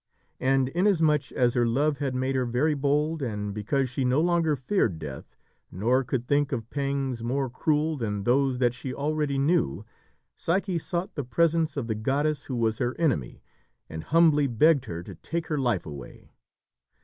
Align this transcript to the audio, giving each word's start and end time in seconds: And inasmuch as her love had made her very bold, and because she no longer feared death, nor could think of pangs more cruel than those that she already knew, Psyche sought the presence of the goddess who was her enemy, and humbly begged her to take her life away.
And 0.39 0.69
inasmuch 0.69 1.31
as 1.33 1.53
her 1.53 1.67
love 1.67 1.99
had 1.99 2.15
made 2.15 2.33
her 2.35 2.47
very 2.47 2.73
bold, 2.73 3.21
and 3.21 3.53
because 3.53 3.87
she 3.87 4.03
no 4.03 4.19
longer 4.19 4.55
feared 4.55 4.97
death, 4.97 5.35
nor 5.71 6.03
could 6.03 6.25
think 6.27 6.51
of 6.51 6.71
pangs 6.71 7.23
more 7.23 7.51
cruel 7.51 7.97
than 7.97 8.23
those 8.23 8.57
that 8.57 8.73
she 8.73 8.95
already 8.95 9.37
knew, 9.37 9.85
Psyche 10.35 10.79
sought 10.79 11.13
the 11.13 11.23
presence 11.23 11.77
of 11.77 11.85
the 11.85 11.93
goddess 11.93 12.45
who 12.45 12.55
was 12.55 12.79
her 12.79 12.95
enemy, 12.97 13.43
and 13.87 14.05
humbly 14.05 14.47
begged 14.47 14.85
her 14.85 15.03
to 15.03 15.13
take 15.13 15.45
her 15.49 15.59
life 15.59 15.85
away. 15.85 16.31